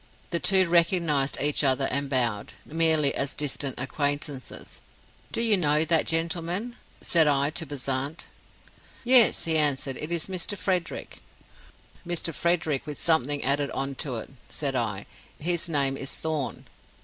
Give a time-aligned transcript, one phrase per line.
[0.31, 4.81] The two recognized each other and bowed, merely as distant acquaintances.
[5.31, 8.25] 'Do you know that gentleman?' said I to Bezant.
[9.03, 10.57] 'Yes,' he answered, 'it is Mr.
[10.57, 11.19] Frederick.'
[12.03, 12.33] 'Mr.
[12.33, 15.05] Frederick with something added on to it,' said I;
[15.37, 16.65] 'his name is Thorn.